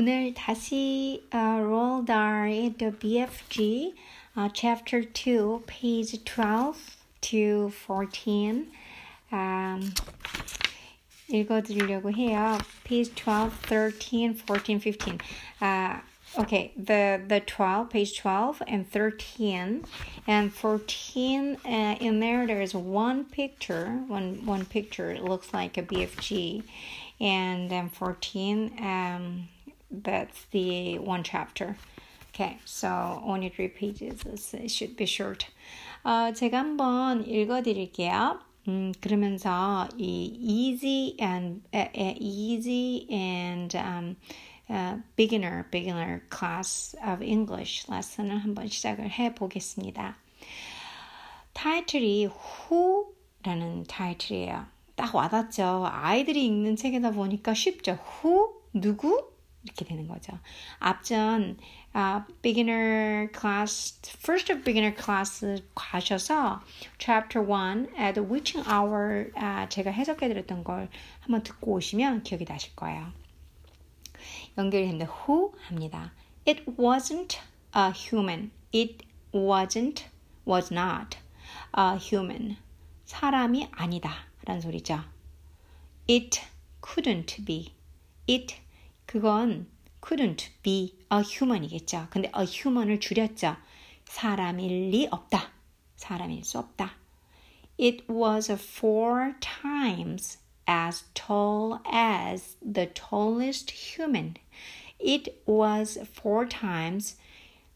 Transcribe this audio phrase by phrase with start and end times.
[0.00, 3.94] 오늘 다시 uh, roll down the BFG
[4.36, 8.70] uh, chapter 2 page 12 to 14
[9.32, 9.92] um,
[11.28, 12.58] 읽어드리려고 해요.
[12.84, 15.18] page 12, 13, 14, 15
[15.62, 16.00] uh,
[16.38, 19.84] Okay, the the 12, page 12 and 13
[20.26, 25.82] and 14 uh, in there there's one picture, one one picture it looks like a
[25.82, 26.62] BFG
[27.20, 29.48] and then 14 um
[29.91, 31.75] that's the one chapter.
[32.33, 34.21] Okay, so only three pages.
[34.53, 35.47] It should be short.
[36.03, 38.39] 어, 제가 한번 읽어드릴게요.
[38.67, 44.15] 음, 그러면서 이 easy and uh, easy and um,
[44.69, 50.15] uh, beginner beginner class of English 레슨을 한번 시작을 해 보겠습니다.
[51.53, 52.29] 타이틀이
[52.69, 54.65] Who라는 타이틀이에요.
[54.95, 55.87] 딱 와닿죠.
[55.91, 57.97] 아이들이 읽는 책이다 보니까 쉽죠.
[58.23, 59.30] Who 누구
[59.63, 60.37] 이렇게 되는 거죠.
[60.79, 61.57] 앞전
[61.95, 65.45] uh, beginner class, first of beginner class
[65.75, 66.61] 가셔서
[66.97, 70.89] chapter 1 at witching hour uh, 제가 해석해 드렸던 걸
[71.19, 73.11] 한번 듣고 오시면 기억이 나실 거예요.
[74.57, 76.11] 연결했는데 who 합니다.
[76.45, 77.39] It wasn't
[77.75, 78.51] a human.
[78.73, 80.05] It wasn't,
[80.45, 81.17] was not
[81.77, 82.57] a human.
[83.05, 84.11] 사람이 아니다.
[84.45, 85.03] 라는 소리죠.
[86.09, 86.41] It
[86.81, 87.75] couldn't be.
[88.27, 88.55] It
[89.10, 89.66] 그건
[90.00, 92.08] couldn't be a human이겠죠.
[92.10, 93.56] 근데 a human을 줄였죠.
[94.04, 95.50] 사람일 리 없다.
[95.96, 96.92] 사람일 수 없다.
[97.78, 104.34] It was four times as tall as the tallest human.
[104.98, 107.18] It was four times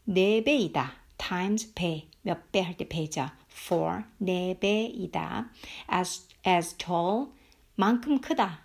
[0.05, 0.93] 네 배이다.
[1.17, 2.07] times 배.
[2.23, 3.29] 몇 배 할 때 배죠.
[3.49, 5.49] four 네 배이다.
[5.91, 7.27] as as tall
[7.75, 8.61] 만큼 크다.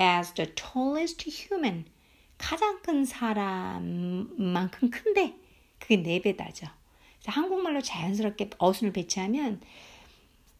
[0.00, 1.84] as the tallest human
[2.45, 5.35] 가장 큰 사람만큼 큰데
[5.79, 6.67] 그게 네 배다죠.
[7.25, 9.61] 한국말로 자연스럽게 어순을 배치하면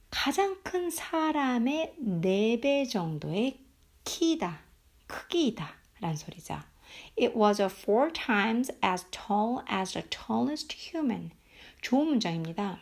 [0.09, 3.59] 가장 큰 사람의 네 배 정도의
[4.03, 4.61] 키다,
[5.05, 6.57] 크기다 라는 소리죠.
[7.21, 11.29] It was four times as tall as the tallest human.
[11.83, 12.79] 좋은 문장입니다.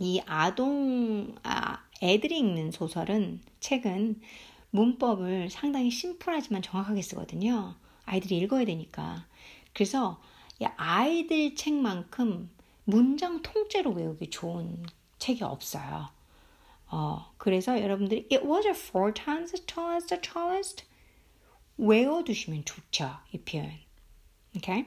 [0.00, 4.20] 이 아동, 아, 애들이 읽는 소설은, 책은
[4.70, 7.76] 문법을 상당히 심플하지만 정확하게 쓰거든요.
[8.04, 9.26] 아이들이 읽어야 되니까.
[9.72, 10.20] 그래서
[10.76, 12.50] 아이들 책만큼
[12.84, 14.84] 문장 통째로 외우기 좋은
[15.18, 16.08] 책이 없어요.
[16.86, 20.84] 어, 그래서 여러분들이 it was four times as tall as the tallest
[21.76, 23.16] 외워두시면 좋죠.
[23.32, 23.72] 이 표현.
[24.56, 24.86] Okay?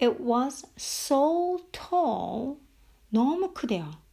[0.00, 2.58] It was so tall
[3.08, 4.04] 너무 크대요.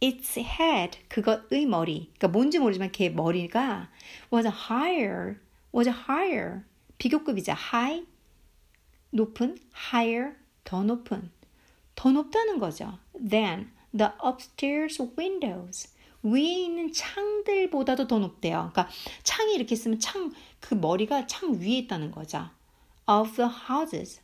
[0.00, 3.90] its head 그것의 머리 그러니까 뭔지 모르지만 걔 머리가
[4.32, 5.38] was higher
[5.74, 6.64] was higher
[6.98, 8.06] 비교급이자 high
[9.10, 9.58] 높은
[9.90, 11.30] higher 더 높은
[11.94, 12.98] 더 높다는 거죠.
[13.14, 15.88] than the upstairs windows
[16.22, 18.70] 위에 있는 창들보다도 더 높대요.
[18.72, 18.88] 그러니까
[19.22, 22.50] 창이 이렇게 있으면 창 그 머리가 창 위에 있다는 거죠.
[23.08, 24.20] of the houses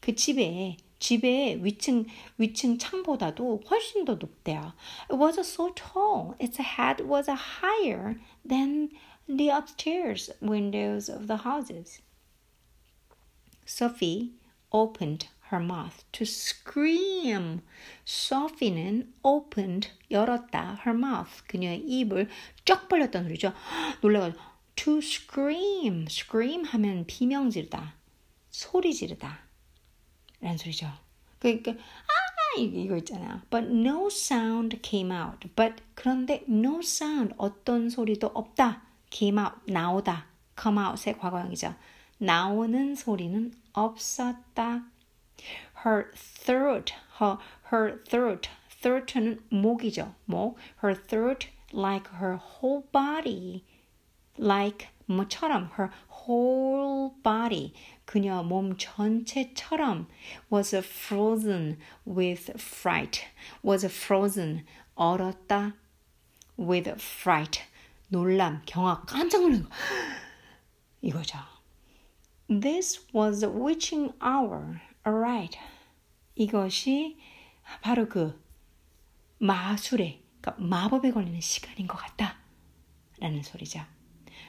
[0.00, 2.06] 그 집에 집의 위층
[2.38, 4.72] 위층 창보다도 훨씬 더 높대요.
[5.10, 6.34] It was so tall.
[6.40, 8.90] Its head was higher than
[9.28, 12.00] the upstairs windows of the houses.
[13.66, 14.32] Sophie
[14.72, 17.62] opened her mouth to scream.
[18.06, 22.28] Sophie는 opened 열었다 her mouth 그녀의 입을
[22.64, 23.52] 쫙 벌렸다는 소리죠.
[24.00, 24.42] 놀라가지고
[24.76, 27.94] to scream scream 하면 비명 지르다
[28.50, 29.40] 소리 지르다
[30.40, 30.90] 라는 소리죠.
[31.38, 33.42] 그러니까 아 이거 있잖아요.
[33.50, 35.48] But no sound came out.
[35.54, 38.87] But 그런데 no sound 어떤 소리도 없다.
[39.09, 40.25] came out 나오다.
[40.59, 41.75] come out의 과거형이죠.
[42.17, 44.85] 나오는 소리는 없었다.
[45.85, 47.37] Her throat, her,
[47.71, 48.49] her throat,
[48.81, 50.13] throat는 목이죠.
[50.25, 50.57] 목.
[50.83, 53.63] Her throat like her whole body,
[54.37, 57.73] like 뭐처럼 her whole body
[58.05, 60.07] 그녀 몸 전체처럼
[60.49, 63.25] was frozen with fright
[63.61, 64.65] was frozen
[64.95, 65.73] 얼었다
[66.57, 67.63] with fright
[68.08, 69.70] 놀람 경악 깜짝 놀란 거
[71.00, 71.38] 이거죠.
[72.48, 74.80] This was the witching hour.
[75.06, 75.58] Alright.
[76.34, 77.18] 이것이
[77.82, 78.42] 바로 그
[79.38, 82.38] 마술에 그러니까 마법에 걸리는 시간인 것 같다.
[83.18, 83.80] 라는 소리죠.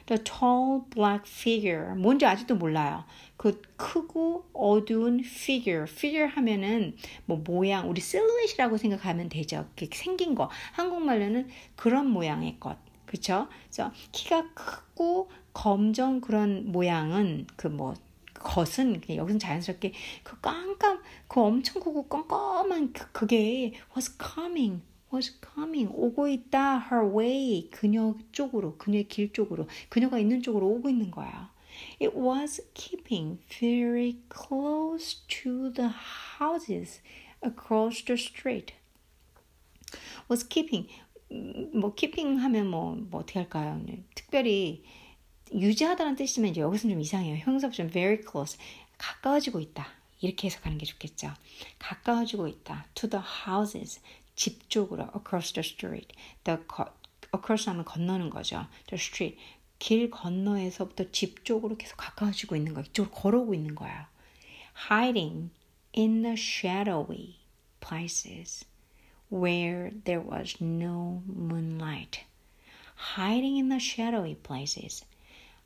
[0.05, 1.95] The tall black figure.
[1.95, 3.05] 뭔지 아직도 몰라요.
[3.37, 5.83] 그 크고 어두운 figure.
[5.83, 6.95] figure 하면은
[7.25, 9.69] 뭐 모양, 우리 실루엣이라고 생각하면 되죠.
[9.91, 10.49] 생긴 거.
[10.73, 12.77] 한국말로는 그런 모양의 것.
[13.09, 13.47] 그쵸?
[13.63, 17.95] 그래서 키가 크고 검정 그런 모양은 그 뭐,
[18.35, 25.91] 것은 여기서 자연스럽게 그 깜깜 그 엄청 크고 깜깜한 그, 그게 was coming was coming
[25.91, 31.51] 오고 있다 her way 그녀 쪽으로 그녀의 길 쪽으로 그녀가 있는 쪽으로 오고 있는 거야.
[31.99, 35.89] It was keeping very close to the
[36.39, 37.01] houses
[37.43, 38.75] across the street.
[40.29, 40.87] was keeping
[41.73, 43.79] 뭐 keeping 하면 뭐, 뭐 어떻게 할까요?
[44.15, 44.83] 특별히
[45.53, 47.37] 유지하다는 뜻이면 이제 여기서는 좀 이상해요.
[47.37, 48.57] 형사부정 very close
[48.97, 49.87] 가까워지고 있다.
[50.21, 51.31] 이렇게 해석하는 게 좋겠죠.
[51.79, 52.85] 가까워지고 있다.
[52.93, 54.01] to the houses
[54.35, 56.15] 집 쪽으로 across the street.
[56.43, 56.59] the
[57.35, 58.67] across 하면 건너는 거죠.
[58.87, 59.37] the street
[59.79, 62.83] 길 건너에서부터 집 쪽으로 계속 가까워지고 있는 거야.
[62.85, 64.09] 이쪽으로 걸어오고 있는 거야.
[64.91, 65.51] hiding
[65.95, 67.35] in the shadowy
[67.79, 68.65] places
[69.30, 72.20] where there was no moonlight.
[72.96, 75.04] hiding in the shadowy places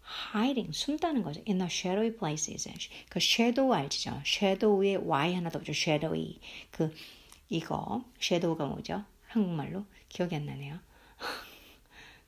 [0.08, 1.42] hiding 숨다는 거죠.
[1.46, 2.68] In the shadowy places.
[3.08, 4.20] 그 shadow 알죠?
[4.24, 5.72] shadow에 y 하나 더 붙죠.
[5.72, 6.40] shadowy.
[6.70, 6.94] 그
[7.48, 9.04] 이거 shadow가 뭐죠?
[9.28, 10.80] 한국말로 기억이 안 나네요.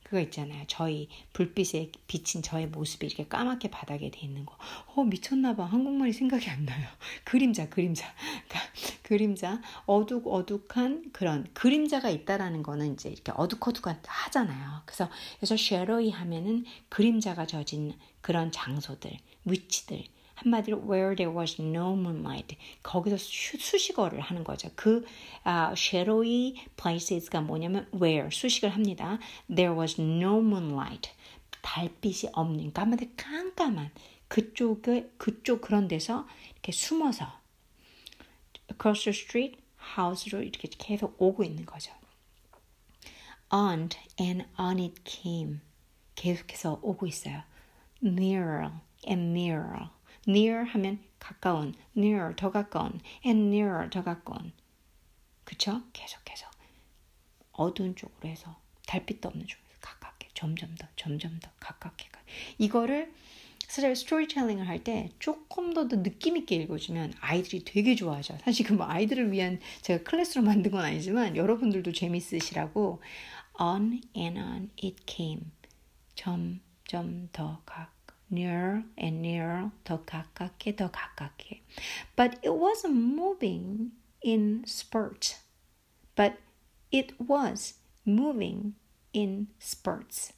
[0.05, 0.65] 그거 있잖아요.
[0.67, 4.55] 저희 불빛에 비친 저의 모습이 이렇게 까맣게 바닥에 돼 있는 거.
[4.93, 5.65] 어, 미쳤나 봐.
[5.65, 6.87] 한국말이 생각이 안 나요.
[7.25, 8.13] 그림자, 그림자.
[8.47, 8.71] 그러니까
[9.01, 9.61] 그림자.
[9.87, 14.83] 어둑, 어둑한 그런 그림자가 있다라는 거는 이제 이렇게 어둑어둑한 하잖아요.
[14.85, 15.09] 그래서,
[15.39, 20.03] 그래서 쉐러이 하면은 그림자가 젖은 그런 장소들, 위치들.
[20.35, 24.69] 한마디로 where there was no moonlight 거기서 수, 수식어를 하는 거죠.
[24.75, 25.05] 그
[25.45, 29.19] uh, shadowy places가 뭐냐면 where 수식을 합니다.
[29.47, 31.11] There was no moonlight
[31.61, 33.91] 달빛이 없는 그러니까 한마디로 깜깜한
[34.27, 37.25] 그쪽에 그쪽 그런 데서 이렇게 숨어서
[38.71, 39.57] across the street
[39.97, 41.91] house로 이렇게 계속 오고 있는 거죠.
[43.51, 43.89] On
[44.19, 45.59] and on it came
[46.15, 47.43] 계속해서 오고 있어요.
[48.03, 48.71] Nearer
[49.07, 49.89] and nearer
[50.27, 54.51] near 하면 가까운, near 더 가까운, and nearer 더 가까운.
[55.43, 55.81] 그쵸?
[55.93, 56.47] 계속해서
[57.53, 58.55] 어두운 쪽으로 해서
[58.87, 62.19] 달빛도 없는 쪽으로 가깝게 점점 더 점점 더 가깝게 가.
[62.57, 63.13] 이거를
[63.67, 68.37] 스토리텔링을 할 때 조금 더, 더 느낌 있게 읽어주면 아이들이 되게 좋아하죠.
[68.43, 73.01] 사실 그 뭐 아이들을 위한 제가 클래스로 만든 건 아니지만 여러분들도 재밌으시라고
[73.59, 75.41] on and on it came
[76.15, 77.91] 점점 더 가.
[78.30, 81.62] nearer and nearer 더 가깝게 더 가깝게
[82.16, 83.92] but it wasn't moving
[84.24, 85.40] in spurts
[86.14, 86.36] but
[86.92, 87.74] it was
[88.06, 88.74] moving
[89.12, 90.32] in spurts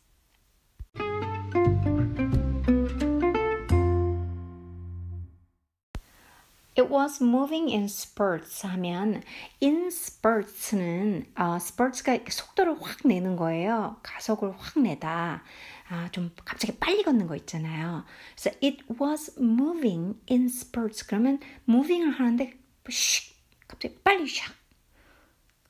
[6.75, 9.23] It was moving in spurts 하면
[9.61, 13.97] in spurts는 어, spurts가 속도를 확 내는 거예요.
[14.03, 15.43] 가속을 확 내다.
[15.90, 18.04] 아, 좀 갑자기 빨리 걷는 거 있잖아요.
[18.36, 21.06] 그래서 it was moving in spurts.
[21.08, 23.34] 그러면 moving을 하는데 슉
[23.68, 24.52] 갑자기 빨리 샥.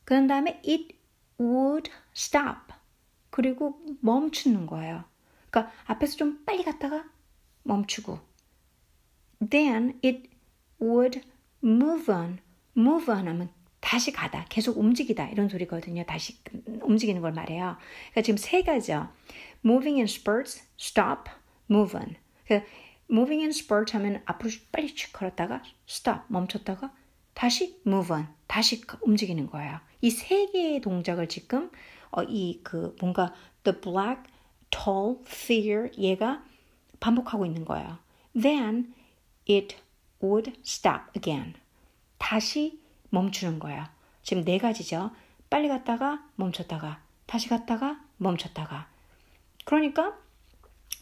[0.03, 0.95] 그런 다음에 it
[1.39, 2.73] would stop.
[3.29, 5.03] 그리고 멈추는 거예요.
[5.49, 7.05] 그러니까 앞에서 좀 빨리 갔다가
[7.63, 8.19] 멈추고.
[9.49, 10.29] Then it
[10.81, 11.21] would
[11.63, 12.39] move on.
[12.75, 13.49] move on 하면
[13.79, 16.03] 다시 가다, 계속 움직이다 이런 소리거든요.
[16.05, 16.37] 다시
[16.81, 17.77] 움직이는 걸 말해요.
[18.11, 19.09] 그러니까 지금 세 가지요.
[19.67, 21.29] Moving in spurts, stop,
[21.69, 22.15] move on.
[22.45, 22.69] 그러니까
[23.11, 26.93] moving in spurts 하면 앞으로 빨리 쭉 걸었다가 stop, 멈췄다가
[27.33, 29.79] 다시 move on, 다시 움직이는 거예요.
[30.01, 31.71] 이 세 개의 동작을 지금
[32.11, 33.33] 어, 이 그 뭔가
[33.63, 34.23] the black
[34.69, 36.43] tall figure 얘가
[36.99, 37.97] 반복하고 있는 거예요.
[38.39, 38.93] Then
[39.49, 39.75] it
[40.23, 41.55] would stop again.
[42.17, 43.91] 다시 멈추는 거야.
[44.23, 45.11] 지금 네 가지죠.
[45.49, 48.87] 빨리 갔다가 멈췄다가 다시 갔다가 멈췄다가.
[49.67, 50.17] 그러니까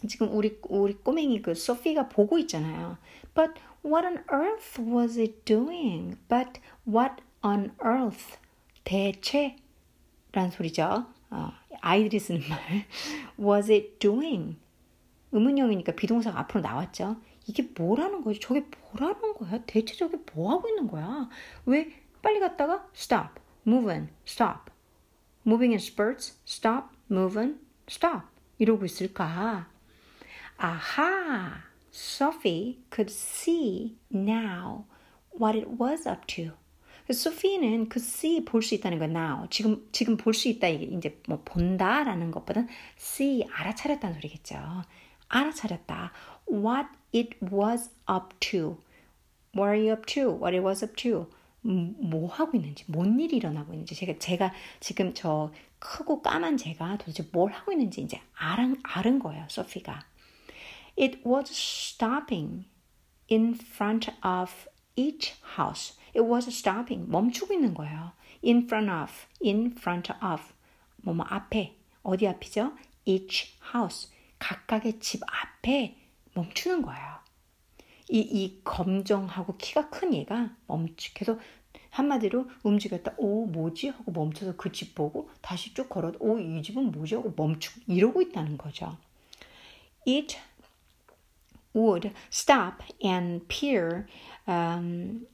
[0.10, 2.98] 지금 우리 우리 꼬맹이 그 소피가 보고 있잖아요.
[3.36, 3.54] But
[3.86, 6.18] what on earth was it doing?
[6.28, 8.40] But what on earth?
[8.84, 9.58] 대체
[10.32, 11.06] 란 소리죠.
[11.30, 12.60] 어, 아이들이 쓰는 말.
[13.40, 14.58] Was it doing?
[15.32, 17.18] 의문형이니까 비동사가 앞으로 나왔죠.
[17.46, 18.40] 이게 뭐라는 거지?
[18.40, 19.60] 저게 뭐라는 거야?
[19.68, 21.30] 대체 저게 뭐 하고 있는 거야?
[21.68, 21.92] 왜
[22.24, 24.72] 빨리 갔다가 stop, move on, stop,
[25.46, 29.68] moving in spurts, stop, move on, stop 이러고 있을까?
[30.58, 34.86] 아하, Sophie could see now
[35.40, 36.52] what it was up to.
[37.12, 41.22] 소피는 그 see 볼 수 있다는 거 now 지금 지금 볼 수 있다 이게 이제
[41.28, 42.66] 뭐 본다라는 것보다
[42.98, 44.56] see 알아차렸다는 소리겠죠.
[45.28, 46.12] 알아차렸다.
[46.50, 48.78] What it was up to.
[49.56, 50.32] What are you up to?
[50.32, 51.28] What it was up to.
[51.62, 55.52] 뭐 하고 있는지, 뭔 일이 일어나고 있는지, 제가, 제가 지금 저
[55.86, 60.04] 크고 까만 제가 도대체 뭘 하고 있는지 이제 알은, 알은 거예요, 소피가.
[60.98, 62.66] It was stopping
[63.30, 64.52] in front of
[64.96, 65.96] each house.
[66.16, 67.10] It was stopping.
[67.10, 68.14] 멈추고 있는 거예요.
[68.44, 69.12] In front of,
[69.44, 70.54] in front of.
[70.98, 71.76] 뭐뭐 앞에.
[72.02, 72.74] 어디 앞이죠?
[73.06, 74.12] Each house.
[74.40, 75.96] 각각의 집 앞에
[76.34, 77.20] 멈추는 거예요.
[78.10, 81.40] 이, 이 검정하고 키가 큰 얘가 멈추, 계속
[81.96, 83.14] 한마디로 움직였다.
[83.18, 83.90] 오, 뭐지?
[83.90, 87.16] 하고 멈춰서 그 집 보고 다시 쭉 걸어도 오, 이 집은 뭐지?
[87.16, 88.98] 하고 멈추고 이러고 있다는 거죠.
[90.06, 90.38] It
[91.74, 94.08] would stop and peer
[94.48, 95.26] um,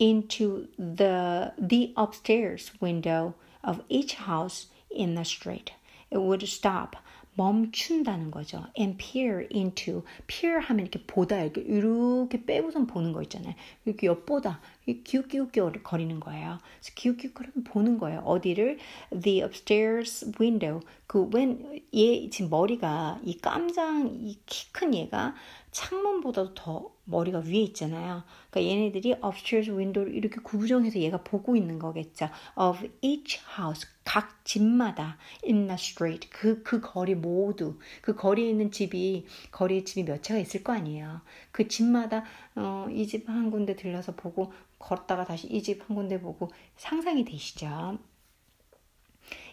[0.00, 5.72] into the the upstairs window of each house in the street.
[6.10, 6.96] It would stop
[7.34, 8.64] 멈춘다는 거죠.
[8.78, 13.54] and peer into peer 하면 이렇게 보다 이렇게 이렇게 빼고선 보는 거 있잖아요.
[13.84, 14.60] 이렇게 엿보다
[15.04, 15.50] 기웃기웃
[15.82, 16.58] 거리는 거예요.
[16.62, 18.20] 그래서 기웃기웃 거리면 보는 거예요.
[18.20, 18.78] 어디를
[19.22, 25.34] the upstairs window 그웬얘 지금 머리가 이 깜장 이 키 큰 얘가
[25.72, 28.24] 창문보다도 더 머리가 위에 있잖아요.
[28.50, 32.28] 그러니까 얘네들이 upstairs window를 이렇게 구부정해서 얘가 보고 있는 거겠죠.
[32.56, 39.24] of each house 각 집마다 the street 그, 그 거리 모두 그 거리에 있는 집이
[39.52, 41.20] 거리에 집이 몇 채가 있을 거 아니에요.
[41.52, 42.24] 그 집마다
[42.56, 47.24] 어, 이 집 한 군데 들려서 보고 걷다가 다시 이 집 한 군데 보고 상상이
[47.24, 47.98] 되시죠.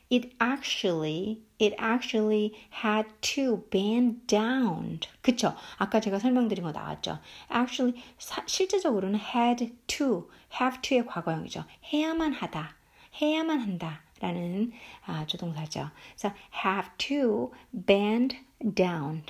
[0.09, 5.01] It actually, it actually had to bend down.
[5.21, 5.53] 그쵸?
[5.77, 7.19] 아까 제가 설명드린 거 나왔죠.
[7.53, 11.63] Actually, 사, 실제적으로는 had to, have to의 과거형이죠.
[11.93, 12.75] 해야만 하다,
[13.21, 14.06] 해야만 한다.
[14.19, 14.71] 라는
[15.05, 15.89] 아, 조동사죠.
[16.15, 17.51] 그래서 have to
[17.85, 18.37] bend
[18.75, 19.23] down.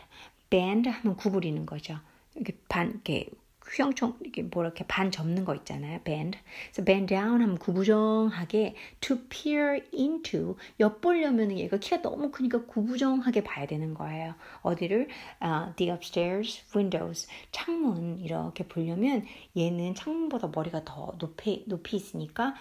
[0.50, 2.00] bend 하면 구부리는 거죠.
[2.36, 3.29] 이렇게 반, 이렇게
[3.69, 6.00] 휘영청 이게 뭐 이렇게 반 접는 거 있잖아요.
[6.03, 6.39] bend.
[6.71, 13.65] 그래서 bend down 하면 구부정하게 to peer into 엿보려면 얘가 키가 너무 크니까 구부정하게 봐야
[13.67, 14.36] 되는 거예요.
[14.62, 15.07] 어디를
[15.43, 22.55] uh, the upstairs windows 창문 이렇게 보려면 얘는 창문보다 머리가 더 높이 높이 있으니까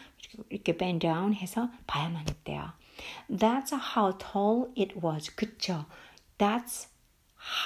[0.50, 2.72] 이렇게, bend down 해서 봐야만 했대요.
[3.30, 5.34] That's how tall it was.
[5.34, 5.84] 그쵸?
[6.38, 6.88] That's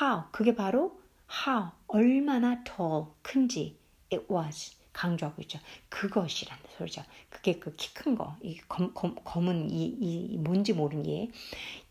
[0.00, 0.25] how.
[0.32, 1.00] 그게 바로
[1.46, 3.78] how 얼마나 tall 큰지
[4.12, 5.58] it was 강조하고 있죠.
[5.88, 7.02] 그것이라는 소리죠.
[7.30, 11.28] 그게 그 키 큰 거, 이 검은 이, 이 뭔지 모르는 얘.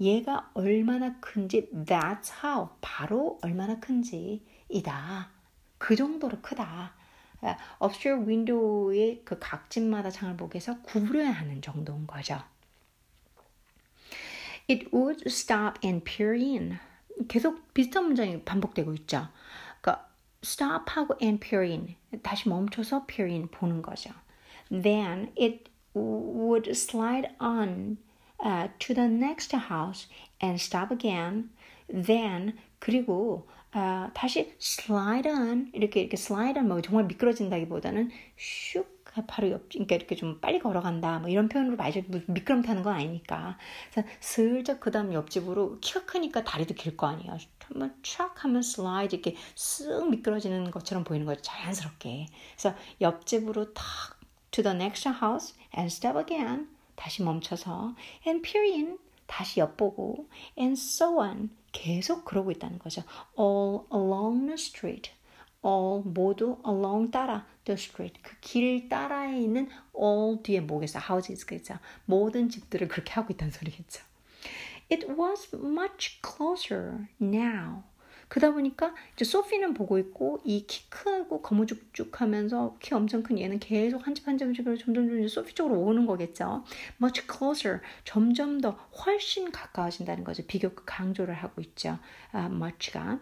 [0.02, 5.30] 얘가 얼마나 큰지 that's how 바로 얼마나 큰지 이다.
[5.78, 6.94] 그 정도로 크다.
[7.78, 12.38] 업스트어 윈도우의 그 각집마다 창을 보게 해서 구부려야 하는 정도인 거죠.
[14.70, 16.80] It would stop and peer in.
[17.28, 19.28] 계속 비슷한 문장이 반복되고 있죠.
[19.82, 20.10] 그러니까
[20.44, 24.12] stop하고 and peer in 다시 멈춰서 peer in 보는 거죠.
[24.70, 27.98] Then it would slide on
[28.44, 30.08] uh, to the next house
[30.42, 31.50] and stop again.
[31.88, 38.86] Then 그리고 uh, 다시 slide on 이렇게 이렇게 slide on 뭐 정말 미끄러진다기보다는 슉
[39.28, 41.20] 바로 옆, 그러니까 이렇게 좀 빨리 걸어간다.
[41.20, 42.04] 뭐 이런 표현으로 말이죠.
[42.28, 43.58] 미끄럼 타는 건 아니니까.
[43.92, 47.38] 그래서 슬쩍 그 다음 옆집으로 키가 크니까 다리도 길 거 아니에요.
[47.66, 51.42] 한번 촥 하면 슬라이드 이렇게 쓱 미끄러지는 것처럼 보이는 거죠.
[51.42, 52.28] 자연스럽게.
[52.58, 53.86] 그래서 옆집으로 탁
[54.52, 56.68] to the next house and stop again.
[56.96, 57.96] 다시 멈춰서
[58.26, 58.98] and peer in.
[59.28, 61.52] 다시 엿보고 and so on.
[61.72, 63.04] 계속 그러고 있다는 거죠.
[63.40, 65.12] all along the street.
[65.66, 67.46] All 모두 along 따라.
[67.66, 68.22] The street.
[68.24, 71.76] 그 길 따라에 있는 all 뒤에 뭐겠어 houses 겠죠?
[72.06, 74.02] 모든 집들을 그렇게 하고 있다는 소리겠죠.
[74.92, 77.84] It was much closer now.
[78.28, 84.06] 그러다 보니까 이제 소피는 보고 있고 이 키 크고 거무죽죽하면서 키 엄청 큰 얘는 계속
[84.06, 86.64] 한 집 한 집으로 점점 점점 소피 쪽으로 오는 거겠죠.
[87.02, 87.80] much closer.
[88.04, 88.72] 점점 더
[89.06, 90.44] 훨씬 가까워진다는 거죠.
[90.48, 91.98] 비교 강조를 하고 있죠.
[92.36, 93.20] uh, much가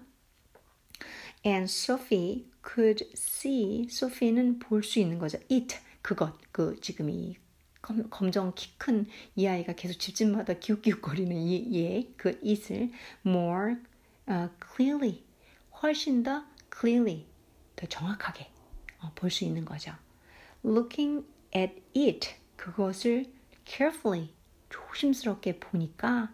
[1.45, 3.87] And Sophie could see.
[3.89, 5.37] 소피는 볼 수 있는 거죠.
[5.51, 7.37] It 그것 그 지금 이
[7.81, 12.91] 검, 검정 키 큰 이 아이가 계속 집집마다 기웃기웃거리는 이얘그 it을
[13.25, 13.75] more
[14.29, 15.23] uh, clearly
[15.81, 17.25] 훨씬 더 clearly
[17.75, 18.47] 더 정확하게
[19.01, 19.93] 어, 볼수 있는 거죠.
[20.65, 21.25] Looking
[21.55, 23.25] at it 그것을
[23.65, 24.33] carefully
[24.69, 26.33] 조심스럽게 보니까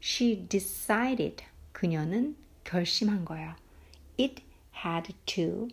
[0.00, 3.56] she decided 그녀는 결심한 거예요.
[4.18, 4.42] It
[4.84, 5.68] had to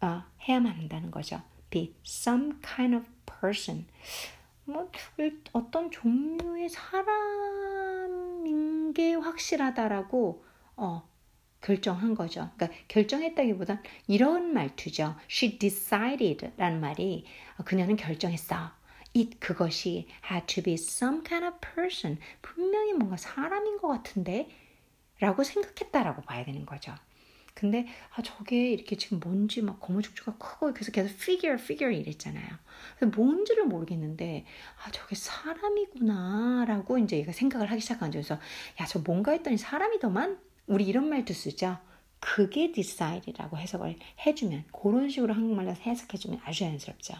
[0.00, 1.42] 어, 해야만 한다는 거죠.
[1.70, 3.86] be some kind of person.
[4.64, 4.90] 뭐
[5.52, 7.32] 어떤 종류의 사람인
[8.92, 10.44] 게 확실하다라고
[10.76, 11.08] 어,
[11.60, 12.50] 결정한 거죠.
[12.56, 15.16] 그러니까 결정했다기보단 이런 말투죠.
[15.30, 17.24] She decided라는 말이
[17.64, 18.70] 그녀는 결정했어.
[19.16, 22.18] it 그것이 had to be some kind of person.
[22.42, 24.48] 분명히 뭔가 사람인 것 같은데
[25.18, 26.94] 라고 생각했다라고 봐야 되는 거죠.
[27.56, 32.46] 근데 아 저게 이렇게 지금 뭔지 막 고무줄줄가 크고 그래서 계속 figure figure 이랬잖아요.
[32.98, 34.44] 그래서 뭔지를 모르겠는데
[34.84, 38.18] 아 저게 사람이구나라고 이제 얘가 생각을 하기 시작한 거죠.
[38.18, 38.34] 그래서
[38.80, 41.78] 야 저 뭔가 했더니 사람이더만 우리 이런 말도 쓰죠.
[42.20, 43.96] 그게 decide이라고 해석을
[44.26, 47.14] 해주면 그런 식으로 한국말로 해석해주면 아주 자연스럽죠.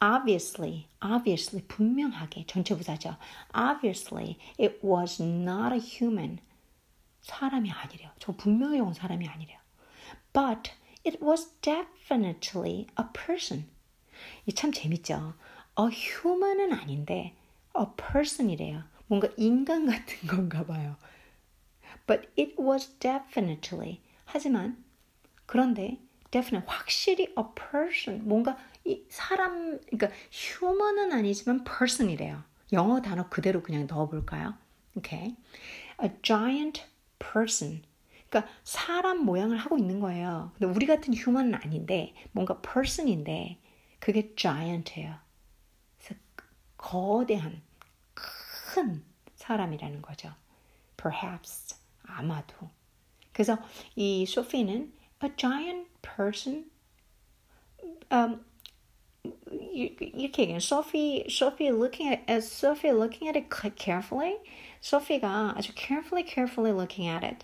[0.00, 3.16] Obviously, obviously 분명하게 전체 부사죠.
[3.54, 6.38] Obviously, it was not a human.
[7.22, 8.10] 사람이 아니래요.
[8.18, 9.58] 저 분명히 온 사람이 아니래요.
[10.32, 10.72] But
[11.06, 13.68] it was definitely a person.
[14.46, 15.34] 이 참 재밌죠.
[15.78, 17.34] A human은 아닌데
[17.78, 18.82] a person이래요.
[19.06, 20.96] 뭔가 인간 같은 건가 봐요.
[22.06, 24.00] But it was definitely.
[24.24, 24.82] 하지만
[25.46, 25.98] 그런데
[26.30, 32.42] definitely 확실히 a person 뭔가 이 사람 그러니까 human은 아니지만 person이래요.
[32.72, 34.54] 영어 단어 그대로 그냥 넣어 볼까요?
[34.96, 35.36] Okay.
[36.02, 36.84] A giant
[37.22, 37.82] person.
[38.28, 40.52] 그러니까 사람 모양을 하고 있는 거예요.
[40.58, 43.58] 근데 우리 같은 human은 아닌데 뭔가 person인데
[43.98, 45.14] 그게 giant예요.
[45.98, 46.20] 그래서
[46.76, 47.62] 거대한
[48.14, 49.04] 큰
[49.36, 50.32] 사람이라는 거죠.
[50.96, 52.70] Perhaps 아마도.
[53.32, 53.58] 그래서
[53.94, 56.70] 이 소피는 a giant person
[58.10, 58.44] um,
[59.72, 60.56] 이렇게 얘기해요.
[60.56, 64.38] Sophie, Sophie looking at as Sophie looking at it carefully.
[64.81, 67.43] Sophie가 아주 carefully, carefully looking at it,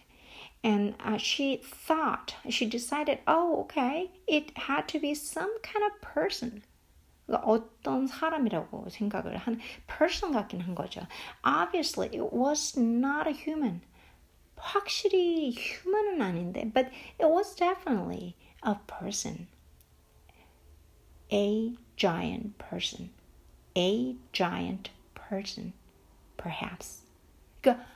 [0.63, 6.01] and uh, she thought, she decided, oh, okay, it had to be some kind of
[6.01, 6.63] person.
[7.29, 11.07] 어떤 사람이라고 생각을 한 person 같긴 한 거죠.
[11.43, 13.81] Obviously, it was not a human.
[14.57, 19.47] 확실히 human은 아닌데, but it was definitely a person.
[21.31, 23.09] A giant person.
[23.75, 25.73] A giant person.
[26.37, 27.03] Perhaps.
[27.68, 27.86] 그러니까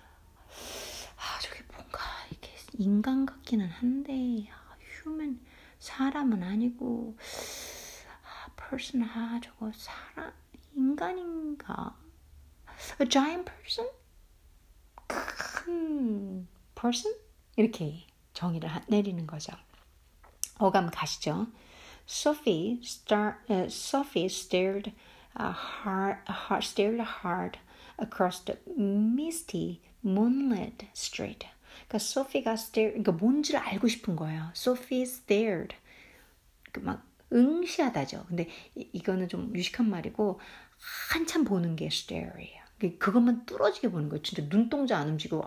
[1.17, 5.41] 아, 저게 뭔가 이렇게 인간 같기는 한데 아, human
[5.79, 7.17] 사람은 아니고
[8.23, 10.33] 아, person 아 저거 사람
[10.75, 11.97] 인간인가?
[13.01, 13.89] A giant person?
[15.07, 17.15] 큰 person?
[17.57, 19.53] 이렇게 정의를 내리는 거죠.
[20.59, 21.47] 어감 가시죠.
[22.07, 24.93] Sophie, star, uh, Sophie stared
[25.39, 27.59] uh, hard, hard, stared hard
[28.01, 31.47] across the misty moonlit street.
[31.89, 34.51] 그러니까 소피가 stare, 그러니까 뭔지를 알고 싶은 거예요.
[34.55, 35.77] Sophie stared.
[36.81, 38.27] 막 응시하다죠.
[38.29, 40.41] 근데 이, 이거는 좀 유식한 말이고
[41.11, 42.63] 한참 보는 게 stare예요.
[42.99, 44.23] 그것만 뚫어지게 보는 거예요.
[44.23, 45.47] 진짜 눈동자 안 움직이고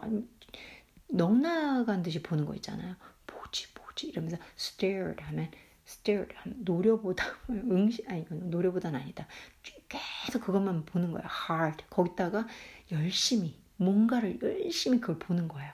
[1.09, 2.95] 넉나간 듯이 보는 거 있잖아요.
[3.31, 5.51] 뭐지 뭐지 이러면서 stared 하면
[5.85, 9.27] stared 하면 노려보다 응시 아니 노려보다는 아니다.
[9.89, 11.27] 계속 그것만 보는 거예요.
[11.49, 12.47] hard 거기다가
[12.91, 15.71] 열심히 뭔가를 열심히 그걸 보는 거예요.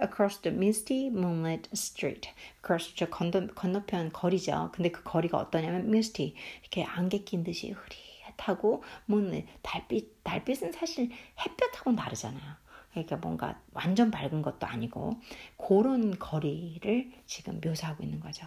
[0.00, 2.30] Across the misty moonlit street.
[2.58, 4.70] Across 저 건너, 건너편 거리죠.
[4.72, 11.96] 근데 그 거리가 어떠냐면 misty 이렇게 안개 낀 듯이 흐릿하고 moonlit 달빛 달빛은 사실 햇볕하고는
[11.96, 12.56] 다르잖아요.
[12.90, 15.20] 그러니까 뭔가 완전 밝은 것도 아니고
[15.56, 18.46] 그런 거리를 지금 묘사하고 있는 거죠.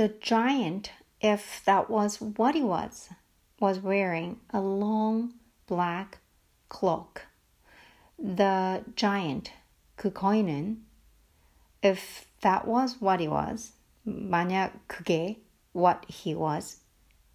[0.00, 3.08] The giant, if that was what he was,
[3.58, 5.34] was wearing a long
[5.66, 6.18] black
[6.68, 7.22] cloak.
[8.18, 9.52] The giant,
[9.96, 10.78] 그 거인은,
[11.82, 13.72] if that was what he was,
[14.06, 15.36] 만약 그게
[15.72, 16.80] what he was,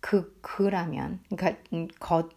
[0.02, 1.58] 그 그라면, 그러니까
[2.00, 2.30] 거,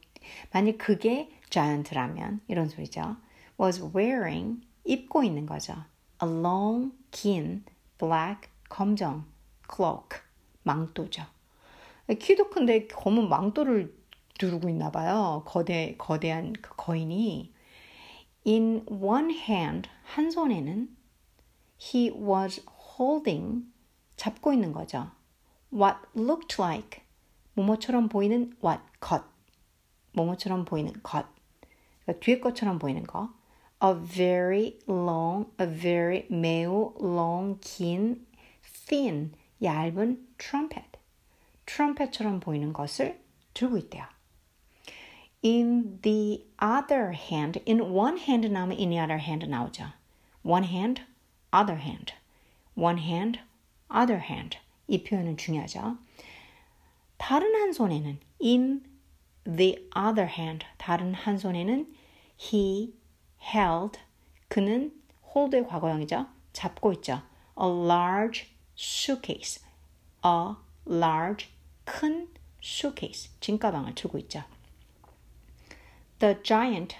[0.52, 3.16] 만약 그게 giant라면 이런 소리죠.
[3.58, 5.84] was wearing 입고 있는 거죠.
[6.22, 7.64] A long, 긴,
[7.98, 9.24] black, 검정
[9.73, 10.19] cloak,
[10.63, 11.23] 망토죠.
[12.17, 13.95] 키도 큰데 검은 망토를
[14.39, 15.43] 두르고 있나 봐요.
[15.45, 17.53] 거대, 거대한 그 거인이.
[18.47, 20.95] In one hand, 한 손에는
[21.79, 22.65] he was
[22.97, 23.65] holding,
[24.15, 25.11] 잡고 있는 거죠.
[25.71, 27.01] What looked like,
[27.53, 29.23] 뭐뭐처럼 보이는 what, 것.
[30.13, 31.27] 뭐뭐처럼 보이는 것.
[32.05, 33.29] 그러니까 뒤에 것처럼 보이는 거.
[33.83, 38.25] A very long, a very 매우 long, 긴,
[38.87, 40.83] thin, 얇은 트럼펫,
[41.65, 43.21] 트럼펫처럼 보이는 것을
[43.53, 44.05] 들고 있대요.
[45.43, 49.85] In the other hand, in one hand 나오면 in the other hand 나오죠.
[50.43, 51.03] One hand,
[51.53, 52.13] other hand.
[52.75, 53.39] One hand,
[53.89, 54.57] other hand.
[54.87, 55.97] 이 표현은 중요하죠.
[57.17, 58.83] 다른 한 손에는 in
[59.45, 61.93] the other hand, 다른 한 손에는
[62.41, 62.93] he
[63.41, 63.99] held,
[64.47, 64.93] 그는
[65.35, 66.27] hold의 과거형이죠.
[66.53, 67.21] 잡고 있죠.
[67.61, 68.47] A large
[68.78, 69.60] suitcase,
[70.24, 70.54] a
[70.86, 71.48] large
[71.84, 72.28] 큰
[72.62, 74.44] suitcase, 짐가방을 들고 있죠.
[76.18, 76.96] the giant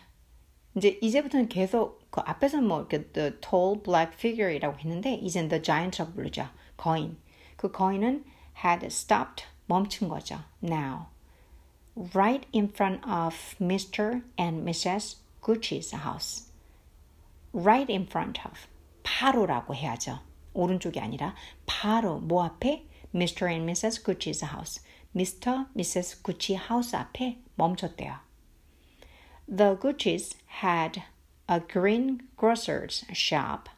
[0.76, 6.12] 이제 이제부터는 계속 그 앞에서는 뭐 이렇게 the tall black figure이라고 했는데 이젠 the giant라고
[6.12, 6.48] 부르죠.
[6.76, 7.16] 거인.
[7.56, 8.24] 그 거인은
[8.64, 10.42] had stopped 멈춘 거죠.
[10.62, 11.06] Now.
[12.14, 14.22] Right in front of Mr.
[14.38, 15.18] and Mrs.
[15.40, 16.50] Gucci's house.
[17.52, 18.66] Right in front of.
[19.04, 20.20] 바로라고 해야죠.
[20.52, 21.34] 오른쪽이 아니라
[21.66, 22.86] 바로 뭐 앞에?
[23.14, 23.48] Mr.
[23.48, 24.02] and Mrs.
[24.02, 24.80] Gucci's house.
[25.14, 25.66] Mr.
[25.76, 26.22] Mrs.
[26.22, 28.18] Gucci house 앞에 멈췄대요.
[29.46, 31.02] The Gucci's had
[31.48, 33.68] a greengrocer's shop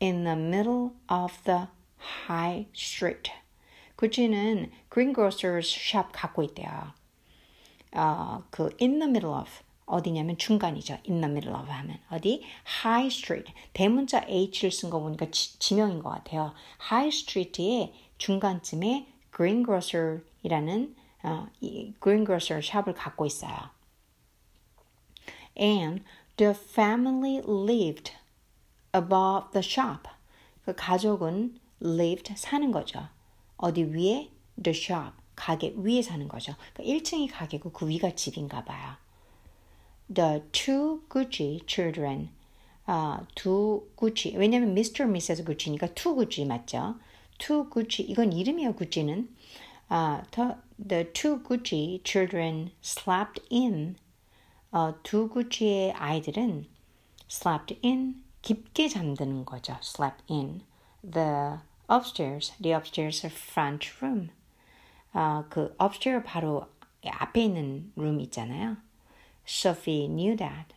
[0.00, 1.68] in the middle of the
[2.26, 3.30] high street.
[3.96, 6.92] 구찌는 greengrocer's shop 갖고 있대요.
[7.92, 10.93] 어, 그 in the middle of 어디냐면 중간이죠.
[11.09, 12.43] in the middle of 하면 어디
[12.83, 16.53] high street 대문자 h를 쓴 거 보니까 지, 지명인 것 같아요.
[16.89, 23.55] high street의 중간쯤에 greengrocer이라는 어, 이 greengrocer 샵을 갖고 있어요.
[25.57, 26.03] And
[26.37, 28.13] the family lived
[28.95, 30.09] above the shop.
[30.65, 33.07] 그 가족은 lived 사는 거죠.
[33.57, 34.29] 어디 위에
[34.61, 36.53] the shop 가게 위에 사는 거죠.
[36.73, 38.95] 그러니까 1층이 가게고 그 위가 집인가 봐요.
[40.13, 42.29] The two Gucci children
[42.85, 44.35] 아, 두 구찌.
[44.35, 45.07] 왜냐면 Mr.
[45.07, 45.45] Mrs.
[45.45, 46.95] Gucci니까 two Gucci 맞죠?
[47.37, 48.03] two Gucci.
[48.03, 49.29] 이건 이름이에요, 구찌는.
[49.87, 53.95] 아, the, the two Gucci children slept in
[54.71, 56.67] 어, 두 구찌의 아이들은
[57.29, 59.77] slept in 깊게 잠드는 거죠.
[59.81, 60.61] slept in
[61.03, 64.29] the upstairs, the upstairs front room.
[65.13, 66.67] 어, 그 upstairs 바로
[67.05, 68.77] 앞에 있는 room 있잖아요.
[69.46, 70.74] Sophie knew that.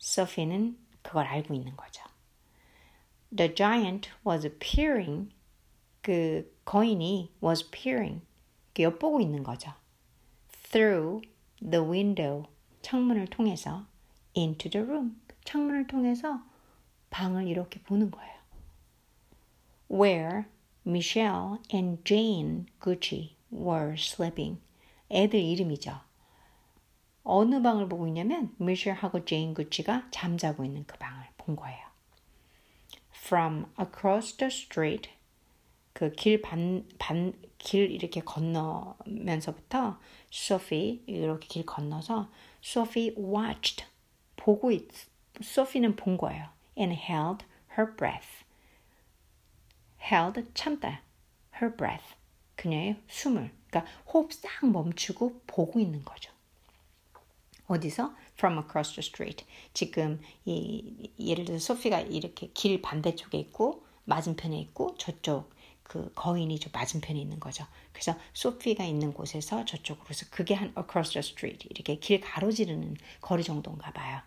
[0.00, 2.02] Sophie는 그걸 알고 있는 거죠.
[3.34, 5.32] The giant was peering.
[6.02, 8.22] 그 거인이 was peering.
[8.78, 9.72] 엿보고 있는 거죠.
[10.70, 11.22] Through
[11.60, 12.46] the window.
[12.82, 13.86] 창문을 통해서
[14.36, 15.20] into the room.
[15.44, 16.42] 창문을 통해서
[17.10, 18.32] 방을 이렇게 보는 거예요.
[19.90, 20.46] Where
[20.86, 24.60] Michelle and Jane Gucci were sleeping.
[25.10, 26.00] 애들 이름이죠.
[27.27, 31.85] 어느 방을 보고 있냐면 미셸하고 제인 구치가 잠자고 있는 그 방을 본 거예요.
[33.25, 35.09] From across the street
[35.93, 42.29] 그 길 반, 반, 길 이렇게 건너면서부터 소피 이렇게 길 건너서
[42.61, 43.85] 소피 watched
[44.35, 44.87] 보고 있
[45.41, 46.49] 소피는 본 거예요.
[46.77, 47.43] and held
[47.77, 48.45] her breath.
[49.99, 51.01] held 참다
[51.61, 52.15] her breath
[52.55, 56.31] 그녀의 숨을 그러니까 호흡 싹 멈추고 보고 있는 거죠.
[57.67, 58.13] 어디서?
[58.35, 59.45] From across the street.
[59.73, 65.51] 지금 이 예를 들어서 소피가 이렇게 길 반대쪽에 있고 맞은편에 있고 저쪽
[65.83, 67.65] 그 거인이 저 맞은편에 있는 거죠.
[67.91, 73.43] 그래서 소피가 있는 곳에서 저쪽으로 해서 그게 한 across the street 이렇게 길 가로지르는 거리
[73.43, 74.21] 정도인가 봐요.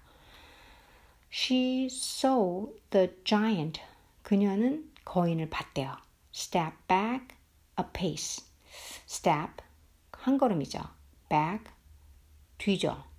[1.32, 3.80] She saw the giant.
[4.22, 5.96] 그녀는 거인을 봤대요.
[6.34, 7.28] Step back
[7.78, 8.44] a pace.
[9.08, 9.62] Step
[10.12, 10.80] 한 걸음이죠.
[11.28, 11.64] Back
[12.58, 13.09] 뒤죠.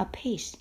[0.00, 0.60] A pace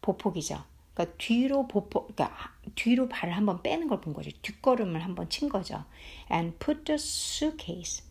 [0.00, 0.62] 보폭이죠.
[0.94, 4.30] 그러니까 뒤로 보폭, 그러니까 뒤로 발을 한번 빼는 걸 본 거죠.
[4.42, 5.84] 뒷걸음을 한번 친 거죠.
[6.30, 8.02] And put the suitcase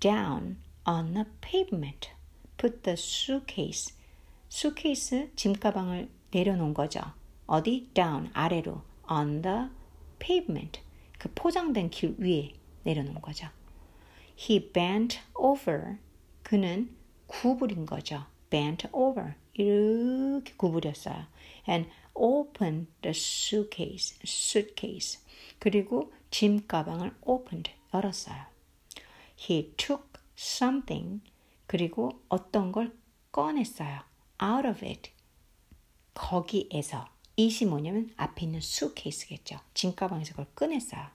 [0.00, 2.10] down on the pavement.
[2.56, 3.94] Put the suitcase.
[4.50, 7.00] suitcase 짐 가방을 내려놓은 거죠.
[7.46, 7.90] 어디?
[7.94, 9.68] down 아래로 on the
[10.18, 10.80] pavement.
[11.18, 12.52] 그 포장된 길 위에
[12.84, 13.48] 내려놓은 거죠.
[14.38, 15.98] He bent over.
[16.42, 16.94] 그는
[17.26, 18.26] 구부린 거죠.
[18.50, 19.34] bent over.
[19.54, 21.26] 이렇게 구부렸어요.
[21.68, 25.20] And opened the suitcase, suitcase.
[25.58, 28.44] 그리고 짐 가방을 opened, 열었어요.
[29.38, 30.04] He took
[30.36, 31.20] something,
[31.66, 32.92] 그리고 어떤 걸
[33.32, 34.00] 꺼냈어요.
[34.42, 35.10] out of it.
[36.14, 37.08] 거기에서.
[37.36, 39.58] 이시 뭐냐면 앞에 있는 suitcase겠죠.
[39.74, 41.06] 짐 가방에서 그걸 꺼냈어요.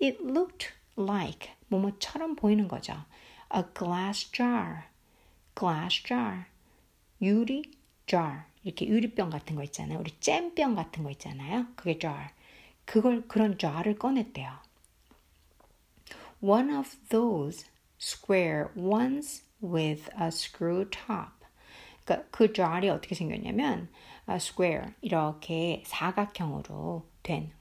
[0.00, 2.94] It looked like 뭐뭐처럼 보이는 거죠.
[3.54, 4.84] A glass jar.
[5.54, 6.46] glass jar.
[7.20, 7.62] 유리
[8.06, 9.98] jar 이렇게 유리병 같은 거 있잖아요.
[9.98, 11.66] 우리 잼병 같은 거 있잖아요.
[11.76, 12.30] 그게 jar.
[12.84, 14.50] 그걸 그런 jar을 꺼냈대요.
[16.42, 17.66] One of those
[18.00, 21.40] square ones with a screw top.
[22.04, 23.88] 그러니까 그 jar이 어떻게 생겼냐면
[24.28, 27.52] uh, square 이렇게 사각형으로 된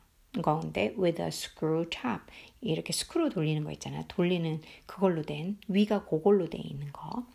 [0.41, 2.21] 건데 with a screw top
[2.61, 4.05] 이렇게 스크루 돌리는 거 있잖아요.
[4.07, 7.25] 돌리는 그걸로 된 위가 그걸로 돼 있는 거.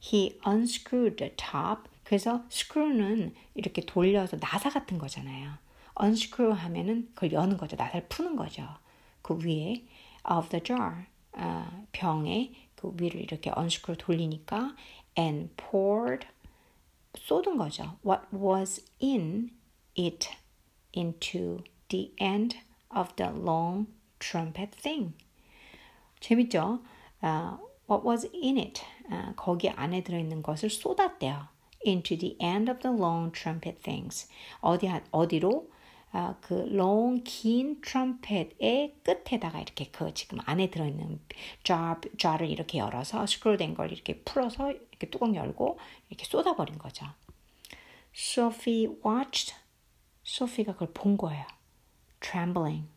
[0.00, 1.88] He unscrewed the top.
[2.04, 5.52] 그래서 screw는 이렇게 돌려서 나사 같은 거잖아요.
[6.00, 7.76] unscrew 하면은 그걸 여는 거죠.
[7.76, 8.66] 나사를 푸는 거죠.
[9.22, 9.84] 그 위에
[10.24, 14.74] of the jar 어, 병에 그 위를 이렇게 unscrew 돌리니까
[15.18, 16.26] and poured
[17.16, 17.98] 쏟은 거죠.
[18.04, 19.50] What was in
[19.96, 20.28] it
[20.96, 22.56] into the end
[22.94, 23.86] of the long
[24.18, 25.14] trumpet thing.
[26.20, 26.80] 재밌죠?
[27.22, 27.58] Uh,
[27.88, 28.82] what was in it?
[29.10, 31.48] Uh, 거기 안에 들어있는 것을 쏟았대요.
[31.86, 34.28] into the end of the long trumpet things.
[34.60, 35.70] 어디, 어디로?
[36.10, 41.20] 아, 그 long 긴 트럼펫의 끝에다가 이렇게 그 지금 안에 들어있는
[41.64, 47.06] jar, jar을 이렇게 열어서 스크롤된 걸 이렇게 풀어서 이렇게 뚜껑 열고 이렇게 쏟아버린 거죠.
[48.14, 49.54] Sophie watched.
[50.24, 51.46] 소피가 그걸 본 거예요.
[52.20, 52.88] Trembling.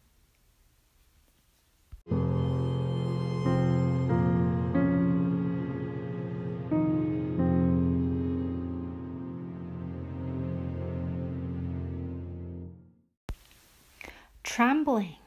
[14.51, 15.17] Trembling.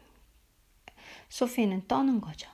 [1.28, 2.48] 소피는 떠는 거죠.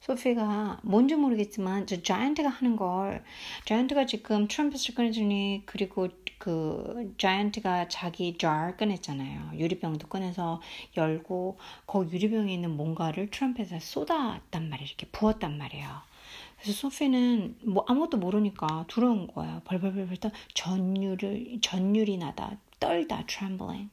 [0.00, 3.24] 소피가 뭔지 모르겠지만 저 자이언트가 하는 걸
[3.64, 9.52] 자이언트가 지금 트럼펫을 꺼내주니 그리고 그 자이언트가 자기 jar 꺼냈잖아요.
[9.54, 10.60] 유리병도 꺼내서
[10.96, 14.86] 열고 그 유리병에 있는 뭔가를 트럼펫에 쏟았단 말이에요.
[14.86, 15.88] 이렇게 부었단 말이에요.
[16.60, 19.62] 그래서 소피는 뭐 아무것도 모르니까 두려운 거예요.
[19.64, 23.90] 벌벌벌벌 떠 전율을 전율이 나다 떨다 trembling.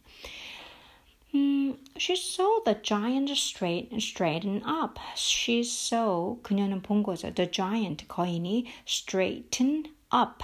[1.34, 4.98] 음, she saw the giant straight, straighten up.
[5.14, 7.34] She saw, 그녀는 본 거죠.
[7.34, 10.42] The giant, 거인이 straighten up.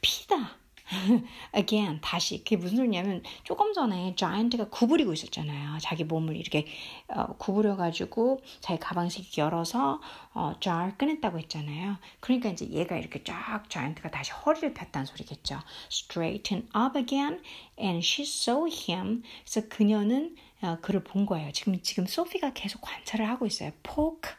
[0.00, 0.56] 피다.
[1.55, 2.39] Again, 다시.
[2.39, 5.77] 그게 무슨 소리냐면 조금 전에 자이언트가 구부리고 있었잖아요.
[5.81, 6.67] 자기 몸을 이렇게
[7.07, 10.01] 어, 구부려 가지고 자기 가방씩 열어서
[10.33, 11.97] 어, 잘 꺼냈다고 했잖아요.
[12.19, 15.59] 그러니까 이제 얘가 이렇게 쫙 자이언트가 다시 허리를 폈다는 소리겠죠.
[15.91, 17.41] Straighten up again
[17.79, 19.23] and she saw him.
[19.43, 21.51] 그래서 그녀는 어, 그를 본 거예요.
[21.51, 23.71] 지금 지금 소피가 계속 관찰을 하고 있어요.
[23.83, 24.31] poke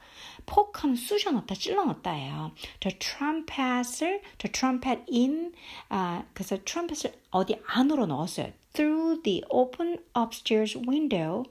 [0.46, 2.52] 포크하면 쑤셔 넣다, 찔러 넣다예요.
[2.80, 5.52] The trumpet을, the trumpet in,
[5.88, 8.52] 아, 그래서 trumpet을 어디 안으로 넣었어요.
[8.72, 11.44] Through the open upstairs window.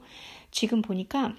[0.50, 1.34] 지금 보니까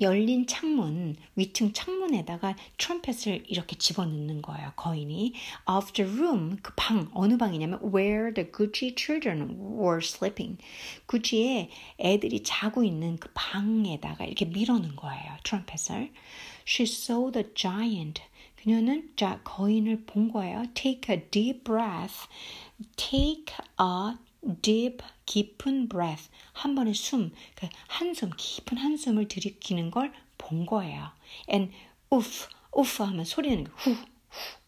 [0.00, 4.72] 열린 창문, 위층 창문에다가 트럼펫을 이렇게 집어넣는 거예요.
[4.76, 5.32] 거인이
[5.66, 10.58] of the room, 그 방, 어느 방이냐면 where the Gucci children were sleeping.
[11.06, 15.36] 구찌에 애들이 자고 있는 그 방에다가 이렇게 밀어넣은 거예요.
[15.44, 16.10] 트럼펫을.
[16.66, 18.22] She saw the giant.
[18.56, 20.64] 그녀는 자 거인을 본 거예요.
[20.74, 22.26] Take a deep breath.
[22.96, 24.16] Take a
[24.62, 31.10] deep 깊은 breath 한 번의 숨, 그 한숨 깊은 한숨을 들이키는 걸 본 거예요.
[31.50, 31.72] And
[32.12, 34.58] oof, oof 하면 소리 나는 거 후, 후.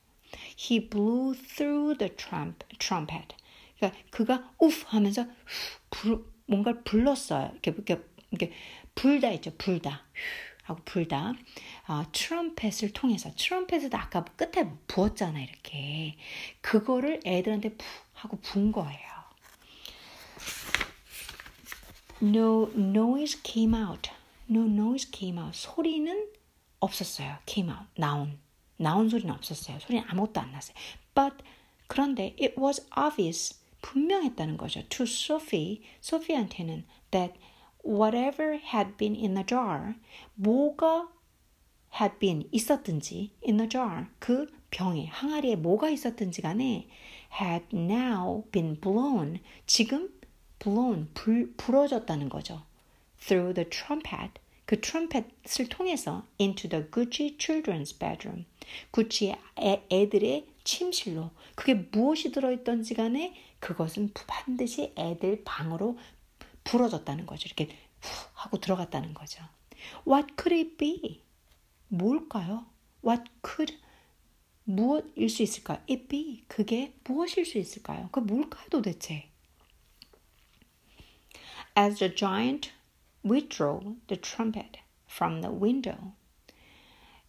[0.59, 3.35] He blew through the trump, trumpet.
[3.79, 5.29] 그러니까 그가 oof 하면서 후,
[5.91, 7.51] 불, 뭔가를 불렀어요.
[7.53, 8.53] 이렇게 이렇게 이렇게
[8.95, 10.05] 불다 있죠, 불다.
[10.69, 11.33] 하고 불다.
[11.87, 16.17] 아, 트럼펫을 통해서 트럼펫에도 아까 끝에 부었잖아 이렇게
[16.61, 19.09] 그거를 애들한테 푸 하고 분 거예요.
[22.21, 24.11] No noise came out.
[24.51, 25.57] No noise came out.
[25.57, 26.29] 소리는
[26.81, 27.39] 없었어요.
[27.47, 27.87] came out.
[27.97, 28.39] 나온.
[28.77, 29.79] 나온 소리는 없었어요.
[29.79, 30.77] 소리는 아무것도 안 났어요.
[31.15, 31.37] But
[31.87, 33.59] 그런데 it was obvious.
[33.81, 34.83] 분명했다는 거죠.
[34.89, 37.39] To Sophie, 소피한테는 that
[37.85, 39.97] whatever had been in the jar,
[40.35, 41.09] 뭐가
[42.01, 46.89] had been 있었든지 in the jar 그 병에 항아리에 뭐가 있었든지 간에
[47.41, 50.11] had now been blown 지금
[50.59, 52.63] blown 불 불어졌다는 거죠.
[53.19, 58.45] through the trumpet 그 트럼펫을 통해서 into the Gucci children's bedroom
[58.91, 65.97] 구찌의 애, 애들의 침실로 그게 무엇이 들어있던지 간에 그것은 반드시 애들 방으로
[66.68, 67.46] 불어졌다는 거죠.
[67.48, 69.44] 이렇게 후 하고 들어갔다는 거죠.
[70.08, 71.24] What could it be?
[71.88, 72.66] 뭘까요?
[73.06, 73.78] What could
[74.66, 75.80] 무엇일 수 있을까요?
[75.90, 78.10] It be 그게 무엇일 수 있을까요?
[78.12, 79.30] 그 뭘까요 도대체?
[81.76, 82.72] As the giant
[83.24, 86.14] withdrew the trumpet from the window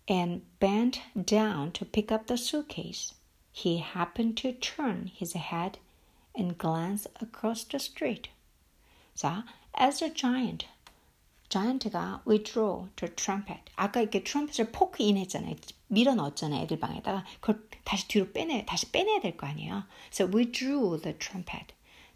[0.07, 3.15] and bent down to pick up the suitcase,
[3.53, 5.79] he happened to turn his head
[6.35, 8.29] and glance across the street.
[9.20, 9.44] 자,
[9.78, 10.66] as the giant
[11.50, 13.64] 자이언트가 withdraw the trumpet.
[13.76, 15.56] 아까 이렇게 트럼펫을 포크 인 했잖아요.
[15.88, 16.62] 밀어 넣었잖아요.
[16.62, 17.26] 애들 방에다가.
[17.42, 19.84] 그걸 다시 뒤로 빼내, 다시 빼내야 될 거 아니에요.
[20.14, 21.74] So withdrew the trumpet.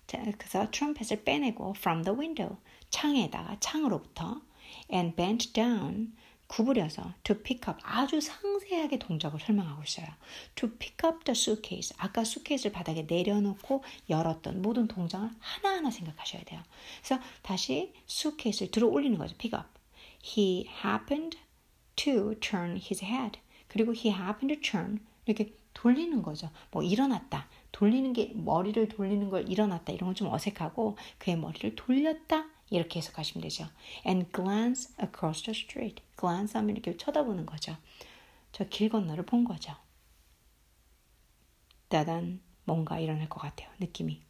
[0.07, 2.55] 그래서 트럼펫을 빼내고 from the window.
[2.89, 4.39] 창에다가, 창으로부터.
[4.89, 6.13] and bent down.
[6.47, 10.07] 구부려서 to pick up 아주 상세하게 동작을 설명하고 있어요.
[10.55, 16.61] to pick up the suitcase 아까 수케이스를 바닥에 내려놓고 열었던 모든 동작을 하나하나 생각하셔야 돼요.
[17.03, 19.35] 그래서 다시 수케이스를 들어 올리는 거죠.
[19.37, 19.69] pick up.
[20.23, 21.37] He happened
[21.95, 23.39] to turn his head.
[23.67, 26.51] 그리고 he happened to turn 이렇게 돌리는 거죠.
[26.69, 32.45] 뭐 일어났다, 돌리는 게 머리를 돌리는 걸 일어났다 이런 건 좀 어색하고 그의 머리를 돌렸다
[32.75, 33.69] 이렇게 해석하시면 되죠.
[34.05, 36.01] And glance across the street.
[36.19, 37.77] glance 하면 이렇게 쳐다보는 거죠.
[38.51, 39.75] 저 길 건너를 본 거죠.
[41.89, 43.69] 따단 뭔가 일어날 것 같아요.
[43.79, 44.21] 느낌이.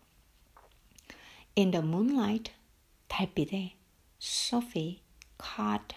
[1.58, 2.52] In the moonlight,
[3.08, 3.76] 달빛에
[4.22, 5.02] Sophie
[5.40, 5.96] caught,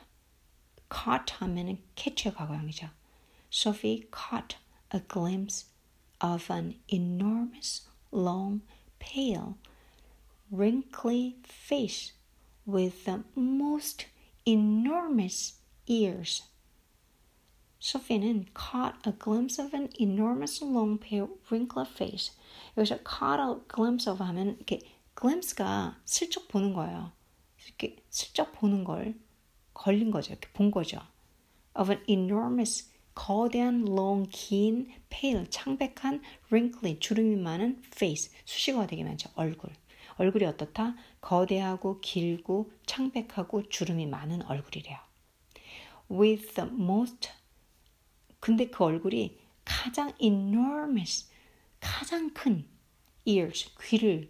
[0.93, 2.91] caught 하면은 catch의 과거형이죠.
[3.53, 4.59] Sophie caught
[4.95, 5.67] a glimpse
[6.23, 8.61] of an enormous, long,
[8.99, 9.55] pale,
[10.51, 12.13] wrinkly face
[12.67, 14.07] with the most
[14.45, 15.55] enormous
[15.87, 16.45] ears.
[17.79, 22.33] 소피는 caught a glimpse of an enormous long pale wrinkled face.
[22.77, 24.81] 여기서 caught a glimpse of 하면 이렇게
[25.15, 27.13] glimpse가 슬쩍 보는 거예요.
[27.65, 29.15] 이렇게 슬쩍 보는 걸
[29.73, 30.33] 걸린 거죠.
[30.33, 31.01] 이렇게 본 거죠.
[31.79, 39.31] of an enormous 거대한 long 긴 pale 창백한 wrinkly 주름이 많은 face 수식어가 되게 많죠.
[39.35, 39.71] 얼굴.
[40.17, 40.97] 얼굴이 어떻다?
[41.27, 44.97] 거대하고 길고 창백하고 주름이 많은 얼굴이래요.
[46.09, 47.31] With the most
[48.39, 51.29] 근데 그 얼굴이 가장 enormous
[51.81, 52.69] 가장 큰
[53.25, 54.29] ears 귀를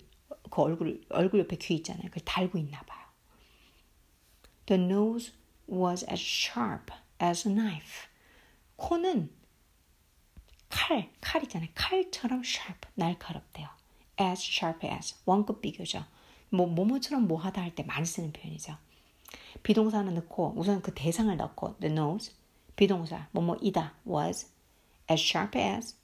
[0.51, 2.07] 그 얼굴 얼굴 옆에 귀 있잖아요.
[2.07, 3.07] 그걸 달고 있나 봐요.
[4.65, 5.35] The nose
[5.69, 8.09] was as sharp as a knife.
[8.77, 9.31] 코는
[10.71, 11.69] 칼, 칼 있잖아요.
[11.75, 13.69] 칼처럼 sharp, 날카롭대요.
[14.19, 16.07] as sharp as 원급 비교죠.
[16.51, 18.77] 뭐 뭐뭐처럼 뭐하다 할 때 많이 쓰는 표현이죠.
[19.63, 22.33] 비동사는 넣고 우선 그 대상을 넣고 the nose
[22.77, 24.53] 비동사 뭐뭐이다 was
[25.11, 25.97] as sharp as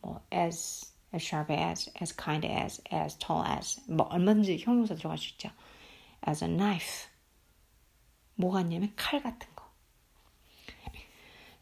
[0.00, 5.18] 뭐 as as sharp as as kind as as tall as 뭐 얼마든지 형용사 들어갈
[5.18, 5.50] 수 있죠.
[6.26, 7.08] as a knife
[8.34, 9.64] 뭐가 있냐면 칼 같은 거.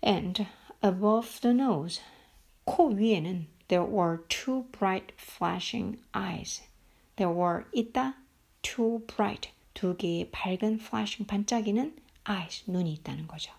[0.03, 0.47] And
[0.83, 2.03] above the nose
[2.65, 6.63] 코 위에는 there were two bright flashing eyes.
[7.17, 8.17] There were 있다
[8.63, 11.97] two bright 두 개의 밝은 flashing 반짝이는
[12.29, 13.53] eyes 눈이 있다는 거죠.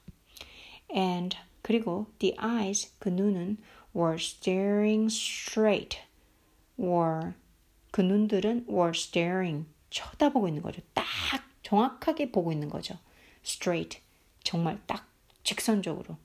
[0.93, 3.57] And 그리고 the eyes 그 눈은
[3.95, 5.99] were staring straight.
[6.77, 7.33] were
[7.91, 10.81] 그 눈들은 were staring 쳐다보고 있는 거죠.
[10.93, 11.05] 딱
[11.63, 12.97] 정확하게 보고 있는 거죠.
[13.43, 13.99] straight
[14.43, 15.07] 정말 딱
[15.43, 16.17] 직선적으로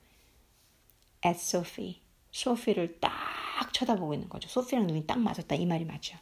[1.25, 4.49] at Sophie 소피를 딱 쳐다보고 있는 거죠.
[4.49, 6.17] 소피랑 눈이 딱 맞았다 이 말이 맞죠.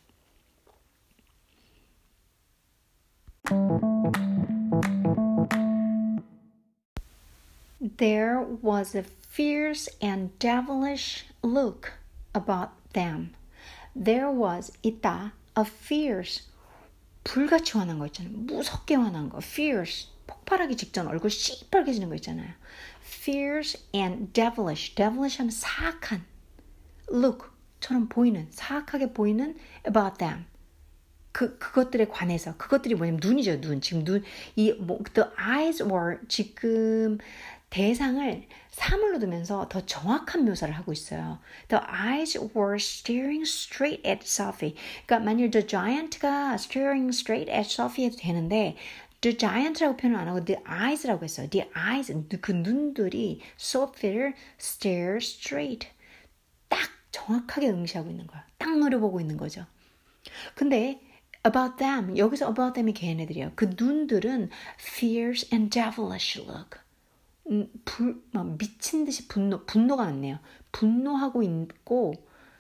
[7.82, 11.94] There was a fierce and devilish look
[12.36, 13.34] about them.
[13.96, 16.44] There was 있다 a fierce
[17.24, 18.34] 불같이 화난 거 있잖아요.
[18.34, 22.54] 무섭게 화난 거 fierce 폭발하기 직전 얼굴 시뻘개지는 거 있잖아요.
[23.02, 24.94] fierce and devilish.
[24.94, 26.24] devilish 하면 사악한
[27.12, 29.58] look처럼 보이는 사악하게 보이는
[29.88, 30.46] about them.
[31.32, 37.20] 그 그것들에 관해서 그것들이 뭐냐면 눈이죠 눈 지금 눈이 뭐 the eyes were 지금
[37.70, 41.40] 대상을 사물로 두면서 더 정확한 묘사를 하고 있어요.
[41.68, 44.76] The eyes were staring straight at Sophie.
[45.06, 48.76] 그러니까 만일 the giant가 staring straight at Sophie 해도 되는데
[49.22, 51.50] the giant라고 표현 안 하고 the eyes라고 했어요.
[51.50, 52.12] The eyes
[52.42, 55.90] 그 눈들이 Sophie를 stare straight
[56.70, 56.80] 딱
[57.12, 58.46] 정확하게 응시하고 있는 거야.
[58.58, 59.66] 딱 노려보고 있는 거죠.
[60.56, 61.02] 근데
[61.46, 63.54] about them 여기서 about them이 걔네들이에요.
[63.56, 64.50] 그 눈들은
[64.80, 66.80] fierce and devilish look.
[67.50, 70.40] 음, 불, 막 미친 듯이 분노, 분노가 많네요.
[70.72, 72.14] 분노하고 있고,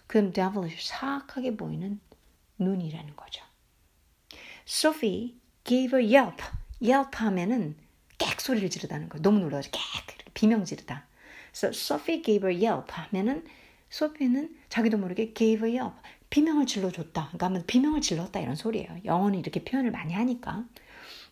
[0.07, 1.99] 그럼 devilish, 사악하게 보이는
[2.57, 3.43] 눈이라는 거죠.
[4.67, 6.43] Sophie gave a yelp.
[6.81, 7.75] yelp 하면은
[8.17, 9.21] 객 소리를 지르다는 거예요.
[9.21, 11.05] 너무 놀라서 객, 비명 지르다.
[11.53, 13.45] So Sophie gave a yelp 하면은
[13.89, 15.95] 소피는 자기도 모르게 gave a yelp.
[16.29, 17.31] 비명을 질러줬다.
[17.33, 18.99] 그러니까 비명을 질렀다 이런 소리예요.
[19.05, 20.65] 영어는 이렇게 표현을 많이 하니까.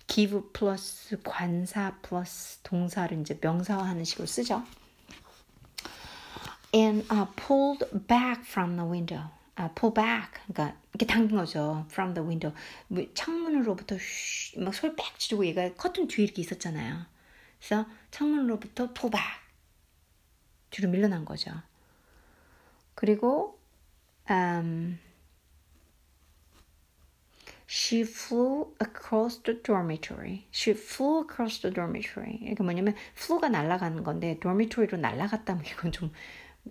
[0.08, 4.64] give 플러스 관사 플러스 동사를 이제 명사화하는 식으로 쓰죠.
[6.74, 9.30] And uh, pulled back from the window.
[9.60, 10.42] Uh, pull back.
[10.48, 11.86] 그러니까 이렇게 당긴 거죠.
[11.90, 12.56] From the window.
[12.88, 13.98] 뭐 창문으로부터
[14.58, 17.06] 막솔 빽 지르고 얘가 커튼 뒤에 이렇게 있었잖아요.
[17.60, 19.48] 그래서 창문으로부터 pull back.
[20.70, 21.52] 뒤로 밀려난 거죠.
[22.96, 23.57] 그리고
[24.30, 25.00] um,
[27.70, 30.48] She flew across the dormitory.
[30.52, 32.40] She flew across the dormitory.
[32.42, 36.12] 이게 뭐냐면 flew가 날아가는 건데 dormitory로 날아갔다면 이건 좀,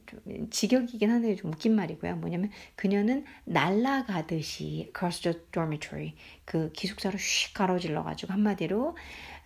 [0.06, 2.16] 좀 직역이긴 한데 좀 웃긴 말이고요.
[2.16, 6.14] 뭐냐면 그녀는 날아가듯이 across the dormitory
[6.46, 8.96] 그 기숙사로 휙 가로질러 가지고 한마디로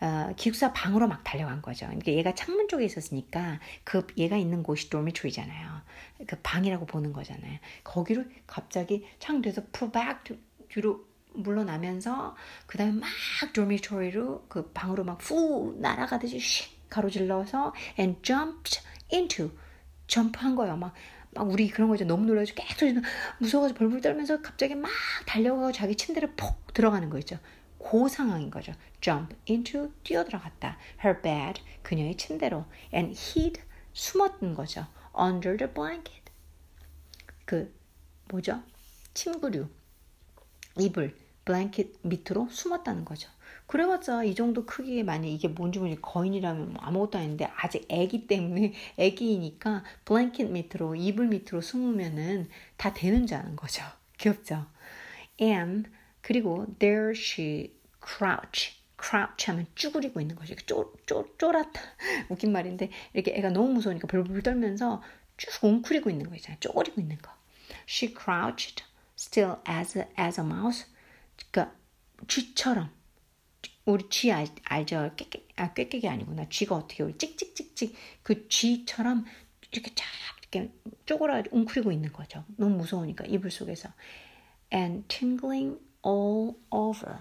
[0.01, 1.87] 어, 기숙사 방으로 막 달려간 거죠.
[1.87, 5.83] 그러니까 얘가 창문 쪽에 있었으니까 그 얘가 있는 곳이 dormitory잖아요.
[6.27, 7.59] 그 방이라고 보는 거잖아요.
[7.85, 10.25] 거기로 갑자기 창돼서 푸박
[10.69, 12.37] 뒤로 물러나면서
[12.67, 13.09] 그 다음에 막
[13.53, 18.81] dormitory로 그 방으로 막 후 날아가듯이 슉 가로질러서 and jumped
[19.13, 19.51] into
[20.07, 20.77] 점프한 거예요.
[20.77, 20.93] 막,
[21.33, 22.05] 막 우리 그런 거죠.
[22.05, 23.01] 너무 놀라서 계속
[23.39, 24.91] 무서워서 벌벌 떨면서 갑자기 막
[25.27, 27.39] 달려가고 자기 침대를 폭 들어가는 거 있죠.
[27.83, 28.73] 그 상황인 거죠.
[29.01, 30.79] jump into 뛰어 들어갔다.
[31.05, 32.65] her bed 그녀의 침대로
[32.95, 33.61] and hid
[33.93, 34.87] 숨었던 거죠.
[35.19, 36.31] under the blanket
[37.45, 37.75] 그
[38.29, 38.63] 뭐죠?
[39.15, 39.69] 침구류
[40.79, 43.29] 이불 블랭킷 밑으로 숨었다는 거죠.
[43.67, 48.73] 그래봤자 이 정도 크기에 만약 이게 뭔지 모르지 거인이라면 뭐 아무것도 아닌데 아직 애기 때문에
[48.99, 53.83] 애기이니까 블랭킷 밑으로 이불 밑으로 숨으면은 다 되는 줄 아는 거죠.
[54.19, 54.67] 귀엽죠?
[55.41, 55.91] And
[56.31, 60.55] 그리고 there she crouch crouch 하면 쭈그리고 있는 거죠.
[60.65, 61.81] 쪼, 쪼, 쫄았다.
[62.31, 65.03] 웃긴 말인데 이렇게 애가 너무 무서우니까 벌벌 떨면서
[65.37, 66.61] 쭉 웅크리고 있는 거 있잖아요.
[66.61, 67.33] 쪼그리고 있는 거.
[67.89, 68.85] She crouched
[69.19, 70.87] still as a, as a mouse.
[71.51, 71.77] 그러니까
[72.29, 72.93] 쥐처럼
[73.87, 75.11] 우리 쥐 알, 알죠?
[75.17, 76.49] 깨깨, 아, 꾀깨기 아니구나.
[76.49, 79.25] 쥐가 어떻게 우리 찍찍찍찍 그 쥐처럼
[79.73, 80.07] 이렇게 쫙
[80.43, 80.73] 이렇게
[81.07, 82.45] 쪼그라 웅크리고 있는 거죠.
[82.57, 83.89] 너무 무서우니까 이불 속에서.
[84.73, 87.19] And tingling all over.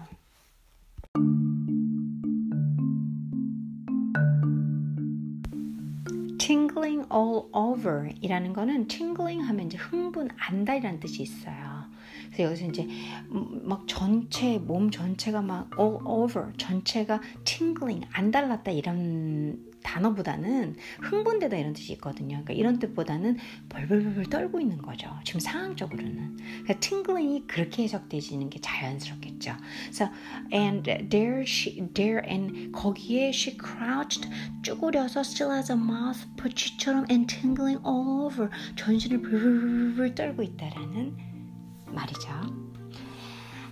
[6.38, 11.84] tingling all over 이라는 거는 tingling 하면 이제 흥분한다 이라는 뜻이 있어요.
[12.26, 12.88] 그래서 여기서 이제
[13.28, 21.72] 막 전체 몸 전체가 막 all over 전체가 tingling 안 달랐다 이런 단어보다는 흥분되다 이런
[21.72, 22.42] 뜻이 있거든요.
[22.42, 25.10] 그러니까 이런 뜻보다는 벌벌벌 떨고 있는 거죠.
[25.24, 26.36] 지금 상황적으로는.
[26.36, 29.56] 그러니까 tingling이 그렇게 해석되지는 게 자연스럽겠죠.
[29.84, 30.10] 그래서
[30.52, 34.28] and there she there and 거기에 she crouched
[34.62, 41.16] 쭈그려서 still as a mouse 퍼치처럼 and tingling all over 전신을 벌벌벌 떨고 있다라는
[41.86, 42.69] 말이죠.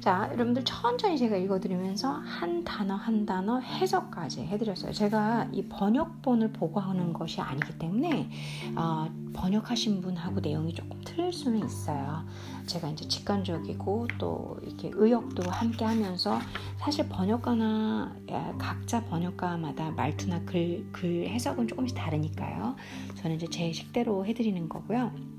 [0.01, 4.93] 자, 여러분들 천천히 제가 읽어드리면서 한 단어 한 단어 해석까지 해드렸어요.
[4.93, 8.31] 제가 이 번역본을 보고 하는 것이 아니기 때문에
[8.77, 12.25] 어, 번역하신 분하고 내용이 조금 틀릴 수는 있어요.
[12.67, 16.39] 제가 이제 직관적이고 또 이렇게 의역도 함께 하면서
[16.79, 18.15] 사실 번역가나
[18.59, 22.77] 각자 번역가마다 말투나 글, 글 해석은 조금씩 다르니까요.
[23.17, 25.38] 저는 이제 제 식대로 해드리는 거고요.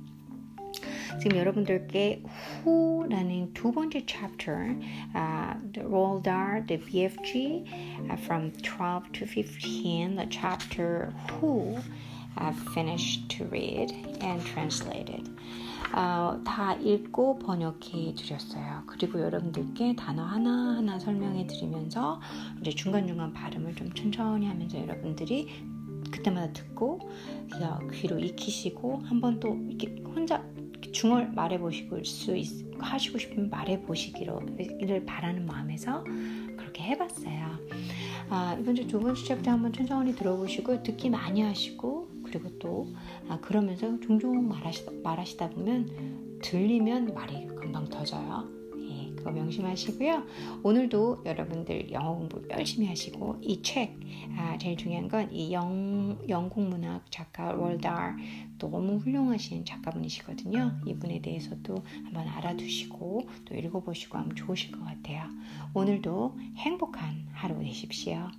[1.18, 2.24] 지금 여러분들께
[2.64, 4.76] Who라는 두 번째 chapter,
[5.16, 7.66] uh, the Roald Dahl, the BFG,
[8.10, 11.78] uh, from 12 to 15, the chapter Who,
[12.38, 13.92] uh, finished to read
[14.22, 15.30] and translated.
[15.94, 18.84] 어, 다 읽고 번역해 드렸어요.
[18.86, 22.22] 그리고 여러분들께 단어 하나하나 설명해 드리면서
[22.62, 25.48] 이제 중간중간 발음을 좀 천천히 하면서 여러분들이
[26.12, 27.10] 그때마다 듣고
[27.94, 30.44] 귀로 익히시고 한번 또 이렇게 혼자
[30.92, 36.04] 중얼 말해 보시고 수 있, 하시고 싶으면 말해 보시기를 바라는 마음에서
[36.58, 37.60] 그렇게 해봤어요.
[38.30, 42.88] 아, 이번 주 두 번째 챕터 한번 천천히 들어보시고 듣기 많이 하시고 그리고 또
[43.28, 48.59] 아, 그러면서 종종 말하시다, 말하시다 보면 들리면 말이 금방 터져요.
[49.20, 50.24] 그거 명심하시고요.
[50.64, 54.00] 오늘도 여러분들 영어 공부 열심히 하시고 이 책,
[54.38, 58.16] 아, 제일 중요한 건 이 영국 문학 작가 월달
[58.58, 60.82] 너무 훌륭하신 작가분이시거든요.
[60.86, 65.24] 이분에 대해서도 한번 알아두시고 또 읽어보시고 하면 좋으실 것 같아요.
[65.74, 68.30] 오늘도 행복한 하루 되십시오.